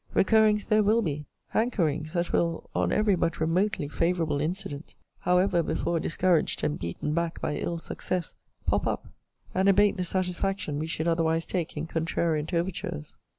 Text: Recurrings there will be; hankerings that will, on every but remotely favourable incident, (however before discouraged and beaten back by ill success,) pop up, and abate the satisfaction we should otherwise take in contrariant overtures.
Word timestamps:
Recurrings 0.15 0.65
there 0.65 0.81
will 0.81 1.03
be; 1.03 1.27
hankerings 1.53 2.13
that 2.13 2.33
will, 2.33 2.71
on 2.73 2.91
every 2.91 3.13
but 3.15 3.39
remotely 3.39 3.87
favourable 3.87 4.41
incident, 4.41 4.95
(however 5.19 5.61
before 5.61 5.99
discouraged 5.99 6.63
and 6.63 6.79
beaten 6.79 7.13
back 7.13 7.39
by 7.39 7.55
ill 7.55 7.77
success,) 7.77 8.33
pop 8.65 8.87
up, 8.87 9.05
and 9.53 9.69
abate 9.69 9.97
the 9.97 10.03
satisfaction 10.03 10.79
we 10.79 10.87
should 10.87 11.07
otherwise 11.07 11.45
take 11.45 11.77
in 11.77 11.85
contrariant 11.85 12.51
overtures. 12.51 13.13